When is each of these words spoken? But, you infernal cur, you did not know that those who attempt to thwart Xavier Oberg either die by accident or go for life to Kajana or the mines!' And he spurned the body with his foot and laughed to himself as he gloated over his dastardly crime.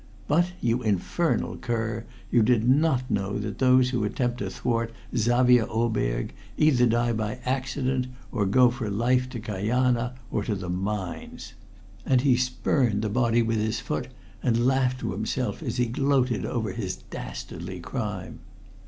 But, 0.27 0.53
you 0.61 0.81
infernal 0.81 1.57
cur, 1.57 2.05
you 2.31 2.41
did 2.41 2.67
not 2.67 3.11
know 3.11 3.37
that 3.37 3.59
those 3.59 3.91
who 3.91 4.03
attempt 4.03 4.39
to 4.39 4.49
thwart 4.49 4.91
Xavier 5.15 5.67
Oberg 5.69 6.33
either 6.57 6.87
die 6.87 7.13
by 7.13 7.35
accident 7.45 8.07
or 8.31 8.47
go 8.47 8.71
for 8.71 8.89
life 8.89 9.29
to 9.29 9.39
Kajana 9.39 10.15
or 10.31 10.43
the 10.43 10.71
mines!' 10.71 11.53
And 12.03 12.21
he 12.21 12.35
spurned 12.35 13.03
the 13.03 13.09
body 13.09 13.43
with 13.43 13.59
his 13.59 13.79
foot 13.79 14.07
and 14.41 14.65
laughed 14.65 15.01
to 15.01 15.11
himself 15.11 15.61
as 15.61 15.77
he 15.77 15.85
gloated 15.85 16.47
over 16.47 16.71
his 16.71 16.95
dastardly 16.95 17.79
crime. 17.79 18.39